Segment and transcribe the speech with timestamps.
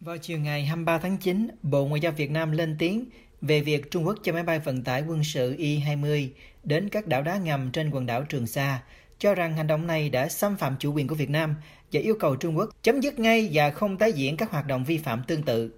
[0.00, 3.04] Vào chiều ngày 23 tháng 9, Bộ Ngoại giao Việt Nam lên tiếng
[3.40, 6.28] về việc Trung Quốc cho máy bay vận tải quân sự Y-20
[6.64, 8.82] đến các đảo đá ngầm trên quần đảo Trường Sa,
[9.18, 11.54] cho rằng hành động này đã xâm phạm chủ quyền của Việt Nam
[11.92, 14.84] và yêu cầu Trung Quốc chấm dứt ngay và không tái diễn các hoạt động
[14.84, 15.72] vi phạm tương tự.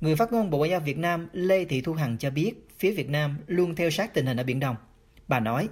[0.00, 2.92] Người phát ngôn Bộ Ngoại giao Việt Nam Lê Thị Thu Hằng cho biết phía
[2.92, 4.76] Việt Nam luôn theo sát tình hình ở Biển Đông.
[5.28, 5.68] Bà nói,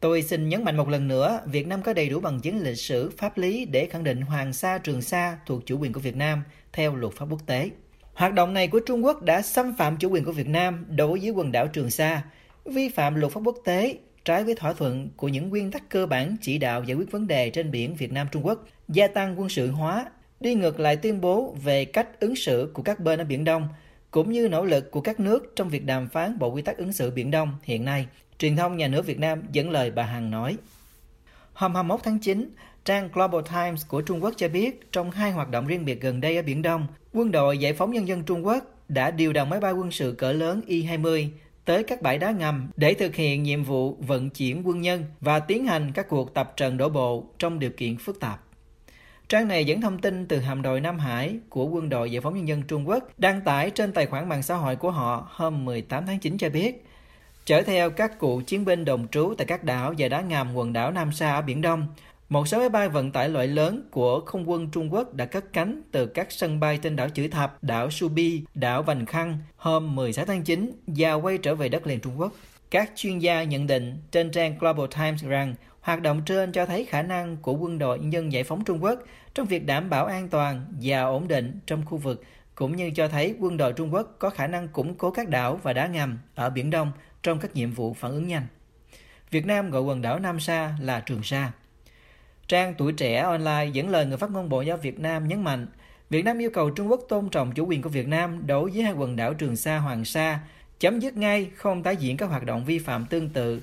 [0.00, 2.78] Tôi xin nhấn mạnh một lần nữa, Việt Nam có đầy đủ bằng chứng lịch
[2.78, 6.16] sử, pháp lý để khẳng định Hoàng Sa, Trường Sa thuộc chủ quyền của Việt
[6.16, 7.70] Nam theo luật pháp quốc tế.
[8.14, 11.18] Hoạt động này của Trung Quốc đã xâm phạm chủ quyền của Việt Nam đối
[11.18, 12.22] với quần đảo Trường Sa,
[12.64, 16.06] vi phạm luật pháp quốc tế, trái với thỏa thuận của những nguyên tắc cơ
[16.06, 19.40] bản chỉ đạo giải quyết vấn đề trên biển Việt Nam Trung Quốc, gia tăng
[19.40, 20.06] quân sự hóa,
[20.40, 23.68] đi ngược lại tuyên bố về cách ứng xử của các bên ở Biển Đông,
[24.14, 26.92] cũng như nỗ lực của các nước trong việc đàm phán Bộ Quy tắc ứng
[26.92, 28.06] xử Biển Đông hiện nay,
[28.38, 30.56] truyền thông nhà nước Việt Nam dẫn lời bà Hằng nói.
[31.52, 32.50] Hôm 21 tháng 9,
[32.84, 36.20] trang Global Times của Trung Quốc cho biết trong hai hoạt động riêng biệt gần
[36.20, 39.50] đây ở Biển Đông, quân đội Giải phóng Nhân dân Trung Quốc đã điều động
[39.50, 41.28] máy bay quân sự cỡ lớn Y-20
[41.64, 45.40] tới các bãi đá ngầm để thực hiện nhiệm vụ vận chuyển quân nhân và
[45.40, 48.43] tiến hành các cuộc tập trận đổ bộ trong điều kiện phức tạp.
[49.28, 52.34] Trang này dẫn thông tin từ hạm đội Nam Hải của Quân đội Giải phóng
[52.34, 55.64] Nhân dân Trung Quốc đăng tải trên tài khoản mạng xã hội của họ hôm
[55.64, 56.84] 18 tháng 9 cho biết,
[57.44, 60.72] chở theo các cụ chiến binh đồng trú tại các đảo và đá ngầm quần
[60.72, 61.86] đảo Nam Sa ở Biển Đông,
[62.28, 65.52] một số máy bay vận tải loại lớn của không quân Trung Quốc đã cất
[65.52, 69.94] cánh từ các sân bay trên đảo Chữ Thập, đảo Subi, đảo Vành Khăn hôm
[69.94, 72.32] 16 tháng 9 và quay trở về đất liền Trung Quốc.
[72.70, 75.54] Các chuyên gia nhận định trên trang Global Times rằng
[75.84, 78.98] hoạt động trên cho thấy khả năng của quân đội nhân giải phóng Trung Quốc
[79.34, 83.08] trong việc đảm bảo an toàn và ổn định trong khu vực, cũng như cho
[83.08, 86.18] thấy quân đội Trung Quốc có khả năng củng cố các đảo và đá ngầm
[86.34, 88.46] ở Biển Đông trong các nhiệm vụ phản ứng nhanh.
[89.30, 91.52] Việt Nam gọi quần đảo Nam Sa là Trường Sa.
[92.48, 95.66] Trang Tuổi Trẻ Online dẫn lời người phát ngôn Bộ Giáo Việt Nam nhấn mạnh,
[96.10, 98.82] Việt Nam yêu cầu Trung Quốc tôn trọng chủ quyền của Việt Nam đối với
[98.82, 100.40] hai quần đảo Trường Sa, Hoàng Sa,
[100.78, 103.62] chấm dứt ngay không tái diễn các hoạt động vi phạm tương tự,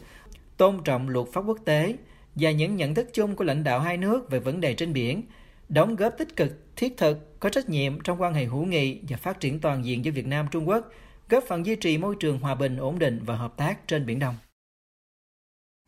[0.57, 1.95] tôn trọng luật pháp quốc tế
[2.35, 5.23] và những nhận thức chung của lãnh đạo hai nước về vấn đề trên biển,
[5.69, 9.17] đóng góp tích cực, thiết thực, có trách nhiệm trong quan hệ hữu nghị và
[9.17, 10.91] phát triển toàn diện giữa Việt Nam Trung Quốc,
[11.29, 14.19] góp phần duy trì môi trường hòa bình, ổn định và hợp tác trên Biển
[14.19, 14.35] Đông.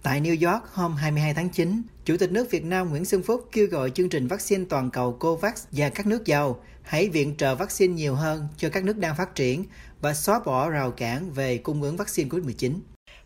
[0.03, 3.49] Tại New York hôm 22 tháng 9, Chủ tịch nước Việt Nam Nguyễn Xuân Phúc
[3.51, 7.55] kêu gọi chương trình vaccine toàn cầu COVAX và các nước giàu hãy viện trợ
[7.55, 9.65] vaccine nhiều hơn cho các nước đang phát triển
[10.01, 12.73] và xóa bỏ rào cản về cung ứng vaccine COVID-19.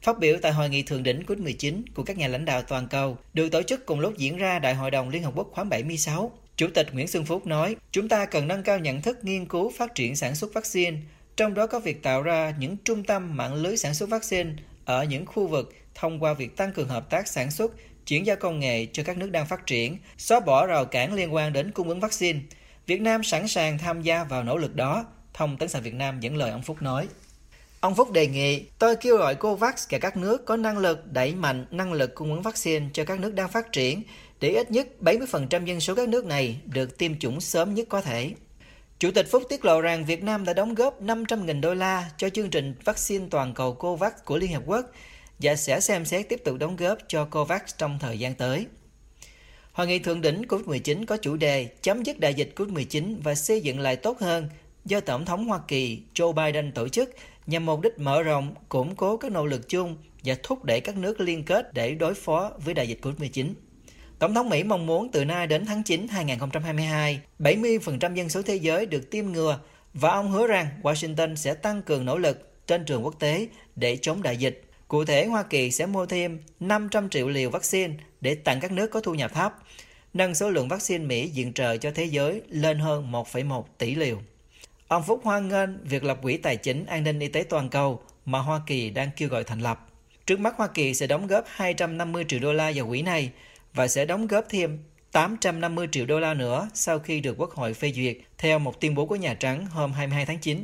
[0.02, 3.18] Phát biểu tại hội nghị thượng đỉnh COVID-19 của các nhà lãnh đạo toàn cầu
[3.34, 6.31] được tổ chức cùng lúc diễn ra Đại hội đồng Liên Hợp Quốc khóa 76,
[6.58, 9.72] Chủ tịch Nguyễn Xuân Phúc nói, chúng ta cần nâng cao nhận thức nghiên cứu
[9.78, 10.97] phát triển sản xuất vaccine,
[11.38, 14.52] trong đó có việc tạo ra những trung tâm mạng lưới sản xuất vaccine
[14.85, 17.72] ở những khu vực thông qua việc tăng cường hợp tác sản xuất,
[18.08, 21.34] chuyển giao công nghệ cho các nước đang phát triển, xóa bỏ rào cản liên
[21.34, 22.40] quan đến cung ứng vaccine.
[22.85, 26.19] Việt Nam sẵn sàng tham gia vào nỗ lực đó, Thông tấn xã Việt Nam
[26.19, 27.08] dẫn lời ông Phúc nói.
[27.87, 31.35] Ông Phúc đề nghị, tôi kêu gọi COVAX và các nước có năng lực đẩy
[31.35, 34.03] mạnh năng lực cung ứng vaccine cho các nước đang phát triển
[34.39, 38.01] để ít nhất 70% dân số các nước này được tiêm chủng sớm nhất có
[38.01, 38.31] thể.
[38.99, 42.29] Chủ tịch Phúc tiết lộ rằng Việt Nam đã đóng góp 500.000 đô la cho
[42.29, 44.85] chương trình vaccine toàn cầu COVAX của Liên Hợp Quốc
[45.39, 48.65] và sẽ xem xét tiếp tục đóng góp cho COVAX trong thời gian tới.
[49.71, 53.61] Hội nghị thượng đỉnh COVID-19 có chủ đề chấm dứt đại dịch COVID-19 và xây
[53.61, 54.49] dựng lại tốt hơn
[54.85, 57.09] do Tổng thống Hoa Kỳ Joe Biden tổ chức
[57.47, 60.97] nhằm mục đích mở rộng, củng cố các nỗ lực chung và thúc đẩy các
[60.97, 63.53] nước liên kết để đối phó với đại dịch COVID-19.
[64.19, 68.56] Tổng thống Mỹ mong muốn từ nay đến tháng 9 2022, 70% dân số thế
[68.56, 69.59] giới được tiêm ngừa
[69.94, 73.97] và ông hứa rằng Washington sẽ tăng cường nỗ lực trên trường quốc tế để
[73.97, 74.64] chống đại dịch.
[74.88, 78.88] Cụ thể, Hoa Kỳ sẽ mua thêm 500 triệu liều vaccine để tặng các nước
[78.88, 79.53] có thu nhập thấp,
[80.14, 84.18] nâng số lượng vaccine Mỹ diện trợ cho thế giới lên hơn 1,1 tỷ liều.
[84.87, 88.01] Ông Phúc hoan nghênh việc lập quỹ tài chính an ninh y tế toàn cầu
[88.25, 89.87] mà Hoa Kỳ đang kêu gọi thành lập.
[90.25, 93.31] Trước mắt Hoa Kỳ sẽ đóng góp 250 triệu đô la vào quỹ này
[93.73, 94.79] và sẽ đóng góp thêm
[95.11, 98.95] 850 triệu đô la nữa sau khi được Quốc hội phê duyệt, theo một tuyên
[98.95, 100.63] bố của Nhà Trắng hôm 22 tháng 9.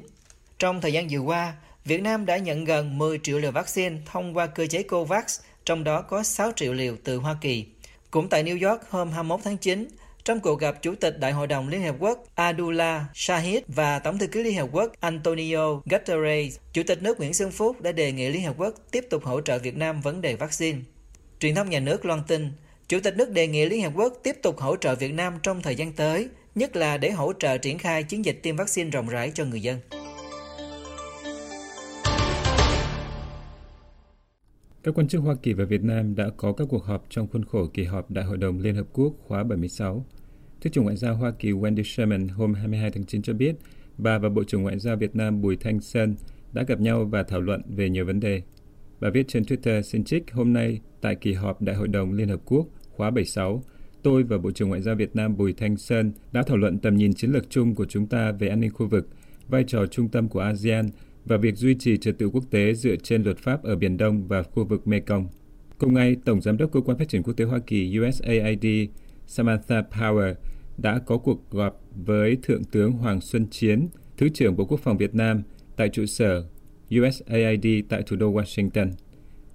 [0.60, 1.54] Trong thời gian vừa qua,
[1.86, 5.84] Việt Nam đã nhận gần 10 triệu liều vaccine thông qua cơ chế COVAX, trong
[5.84, 7.66] đó có 6 triệu liều từ Hoa Kỳ.
[8.12, 9.88] Cũng tại New York hôm 21 tháng 9,
[10.26, 14.18] trong cuộc gặp Chủ tịch Đại hội đồng Liên Hợp Quốc Abdullah Shahid và Tổng
[14.18, 18.12] thư ký Liên Hợp Quốc Antonio Guterres, Chủ tịch nước Nguyễn Xuân Phúc đã đề
[18.12, 20.80] nghị Liên Hợp Quốc tiếp tục hỗ trợ Việt Nam vấn đề vaccine.
[21.40, 22.52] Truyền thông nhà nước loan tin,
[22.88, 25.62] Chủ tịch nước đề nghị Liên Hợp Quốc tiếp tục hỗ trợ Việt Nam trong
[25.62, 29.08] thời gian tới, nhất là để hỗ trợ triển khai chiến dịch tiêm vaccine rộng
[29.08, 29.80] rãi cho người dân.
[34.84, 37.46] Các quan chức Hoa Kỳ và Việt Nam đã có các cuộc họp trong khuôn
[37.46, 40.06] khổ kỳ họp Đại hội đồng Liên Hợp Quốc khóa 76.
[40.62, 43.56] Thứ trưởng Ngoại giao Hoa Kỳ Wendy Sherman hôm 22 tháng 9 cho biết
[43.98, 46.16] bà và Bộ trưởng Ngoại giao Việt Nam Bùi Thanh Sơn
[46.54, 48.42] đã gặp nhau và thảo luận về nhiều vấn đề.
[49.00, 52.30] Bà viết trên Twitter xin trích hôm nay tại kỳ họp Đại hội đồng Liên
[52.30, 53.64] Hợp Quốc khóa 76,
[54.02, 56.96] tôi và Bộ trưởng Ngoại giao Việt Nam Bùi Thanh Sơn đã thảo luận tầm
[56.96, 59.08] nhìn chiến lược chung của chúng ta về an ninh khu vực,
[59.48, 60.90] vai trò trung tâm của ASEAN
[61.26, 64.28] và việc duy trì trật tự quốc tế dựa trên luật pháp ở Biển Đông
[64.28, 65.28] và khu vực Mekong.
[65.78, 68.90] Cùng ngày, Tổng Giám đốc Cơ quan Phát triển Quốc tế Hoa Kỳ USAID
[69.28, 70.34] Samantha Power
[70.78, 71.74] đã có cuộc gặp
[72.06, 73.88] với Thượng tướng Hoàng Xuân Chiến,
[74.18, 75.44] Thứ trưởng Bộ Quốc phòng Việt Nam
[75.76, 76.46] tại trụ sở
[77.00, 78.92] USAID tại thủ đô Washington.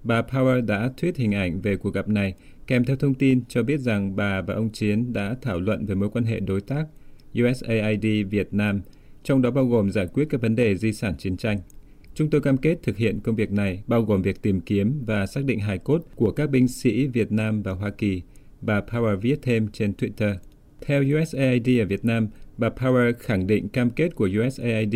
[0.03, 2.33] Bà Power đã thuyết hình ảnh về cuộc gặp này,
[2.67, 5.95] kèm theo thông tin cho biết rằng bà và ông Chiến đã thảo luận về
[5.95, 6.85] mối quan hệ đối tác
[7.41, 8.81] USAID Việt Nam,
[9.23, 11.59] trong đó bao gồm giải quyết các vấn đề di sản chiến tranh.
[12.13, 15.25] Chúng tôi cam kết thực hiện công việc này, bao gồm việc tìm kiếm và
[15.25, 18.21] xác định hài cốt của các binh sĩ Việt Nam và Hoa Kỳ,
[18.61, 20.35] bà Power viết thêm trên Twitter.
[20.81, 22.27] Theo USAID ở Việt Nam,
[22.57, 24.95] bà Power khẳng định cam kết của USAID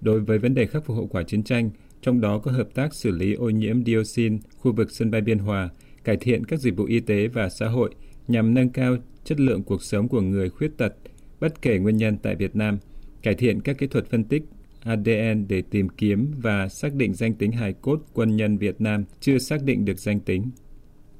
[0.00, 1.70] đối với vấn đề khắc phục hậu quả chiến tranh,
[2.02, 5.38] trong đó có hợp tác xử lý ô nhiễm dioxin khu vực sân bay Biên
[5.38, 5.68] Hòa,
[6.04, 7.94] cải thiện các dịch vụ y tế và xã hội
[8.28, 10.94] nhằm nâng cao chất lượng cuộc sống của người khuyết tật,
[11.40, 12.78] bất kể nguyên nhân tại Việt Nam,
[13.22, 14.42] cải thiện các kỹ thuật phân tích
[14.84, 19.04] ADN để tìm kiếm và xác định danh tính hài cốt quân nhân Việt Nam
[19.20, 20.50] chưa xác định được danh tính.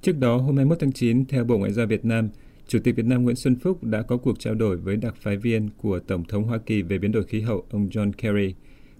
[0.02, 2.28] Trước đó, hôm 21 tháng 9, theo Bộ Ngoại giao Việt Nam,
[2.66, 5.36] Chủ tịch Việt Nam Nguyễn Xuân Phúc đã có cuộc trao đổi với đặc phái
[5.36, 8.54] viên của Tổng thống Hoa Kỳ về biến đổi khí hậu ông John Kerry.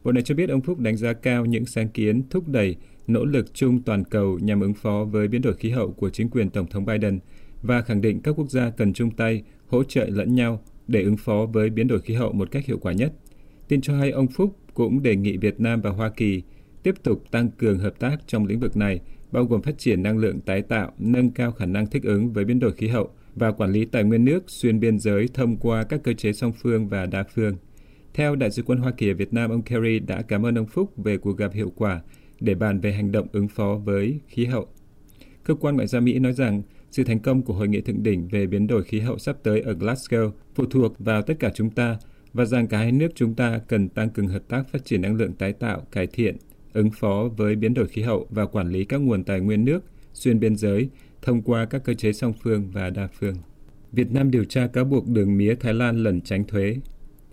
[0.05, 2.77] Bộ này cho biết ông Phúc đánh giá cao những sáng kiến thúc đẩy
[3.07, 6.31] nỗ lực chung toàn cầu nhằm ứng phó với biến đổi khí hậu của chính
[6.31, 7.19] quyền Tổng thống Biden
[7.63, 11.17] và khẳng định các quốc gia cần chung tay hỗ trợ lẫn nhau để ứng
[11.17, 13.13] phó với biến đổi khí hậu một cách hiệu quả nhất.
[13.69, 16.43] Tin cho hay ông Phúc cũng đề nghị Việt Nam và Hoa Kỳ
[16.83, 19.01] tiếp tục tăng cường hợp tác trong lĩnh vực này,
[19.33, 22.45] bao gồm phát triển năng lượng tái tạo, nâng cao khả năng thích ứng với
[22.45, 25.85] biến đổi khí hậu và quản lý tài nguyên nước xuyên biên giới thông qua
[25.85, 27.57] các cơ chế song phương và đa phương.
[28.15, 30.67] Theo Đại sứ quân Hoa Kỳ ở Việt Nam, ông Kerry đã cảm ơn ông
[30.67, 32.03] Phúc về cuộc gặp hiệu quả
[32.41, 34.67] để bàn về hành động ứng phó với khí hậu.
[35.45, 36.63] Cơ quan ngoại giao Mỹ nói rằng
[36.93, 39.61] sự thành công của hội nghị thượng đỉnh về biến đổi khí hậu sắp tới
[39.61, 41.99] ở Glasgow phụ thuộc vào tất cả chúng ta
[42.33, 45.17] và rằng cả hai nước chúng ta cần tăng cường hợp tác phát triển năng
[45.17, 46.37] lượng tái tạo, cải thiện,
[46.73, 49.85] ứng phó với biến đổi khí hậu và quản lý các nguồn tài nguyên nước
[50.15, 50.89] xuyên biên giới
[51.23, 53.35] thông qua các cơ chế song phương và đa phương.
[53.93, 56.77] Việt Nam điều tra cáo buộc đường mía Thái Lan lẩn tránh thuế.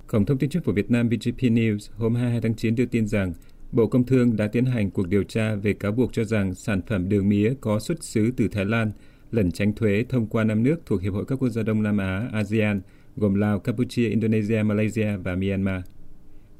[0.07, 3.07] Cổng thông tin chính phủ Việt Nam VGP News hôm 22 tháng 9 đưa tin
[3.07, 3.33] rằng
[3.71, 6.81] Bộ Công Thương đã tiến hành cuộc điều tra về cáo buộc cho rằng sản
[6.87, 8.91] phẩm đường mía có xuất xứ từ Thái Lan
[9.31, 11.97] lẩn tránh thuế thông qua năm nước thuộc Hiệp hội các quốc gia Đông Nam
[11.97, 12.81] Á ASEAN
[13.15, 15.81] gồm Lào, Campuchia, Indonesia, Malaysia và Myanmar.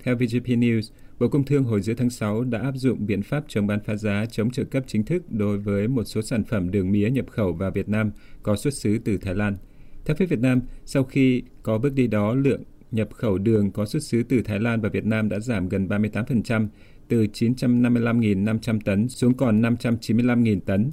[0.03, 0.81] Theo VGP News,
[1.19, 3.95] Bộ Công Thương hồi giữa tháng 6 đã áp dụng biện pháp chống bán phá
[3.95, 7.25] giá chống trợ cấp chính thức đối với một số sản phẩm đường mía nhập
[7.29, 8.11] khẩu vào Việt Nam
[8.43, 9.57] có xuất xứ từ Thái Lan.
[10.05, 13.85] Theo phía Việt Nam, sau khi có bước đi đó, lượng nhập khẩu đường có
[13.85, 16.67] xuất xứ từ Thái Lan và Việt Nam đã giảm gần 38%,
[17.07, 20.91] từ 955.500 tấn xuống còn 595.000 tấn.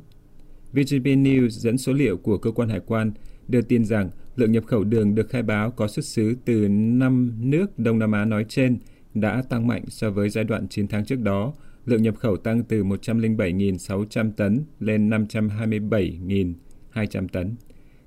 [0.77, 3.13] VGP News dẫn số liệu của cơ quan hải quan
[3.49, 7.33] đưa tin rằng lượng nhập khẩu đường được khai báo có xuất xứ từ 5
[7.41, 8.79] nước Đông Nam Á nói trên
[9.15, 11.53] đã tăng mạnh so với giai đoạn 9 tháng trước đó.
[11.87, 17.55] Lượng nhập khẩu tăng từ 107.600 tấn lên 527.200 tấn.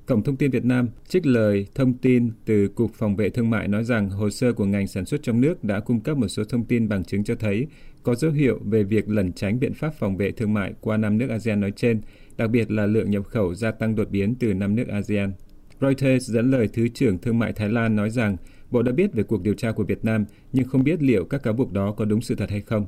[0.05, 3.67] Cổng Thông tin Việt Nam trích lời thông tin từ Cục Phòng vệ Thương mại
[3.67, 6.43] nói rằng hồ sơ của ngành sản xuất trong nước đã cung cấp một số
[6.43, 7.67] thông tin bằng chứng cho thấy
[8.03, 11.17] có dấu hiệu về việc lẩn tránh biện pháp phòng vệ thương mại qua năm
[11.17, 12.01] nước ASEAN nói trên,
[12.37, 15.31] đặc biệt là lượng nhập khẩu gia tăng đột biến từ năm nước ASEAN.
[15.81, 18.37] Reuters dẫn lời Thứ trưởng Thương mại Thái Lan nói rằng
[18.71, 21.43] Bộ đã biết về cuộc điều tra của Việt Nam nhưng không biết liệu các
[21.43, 22.85] cáo buộc đó có đúng sự thật hay không.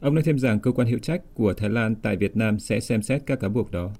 [0.00, 2.80] Ông nói thêm rằng cơ quan hiệu trách của Thái Lan tại Việt Nam sẽ
[2.80, 3.90] xem xét các cáo buộc đó.